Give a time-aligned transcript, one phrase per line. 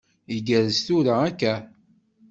[0.35, 1.53] Igerrez tura akka?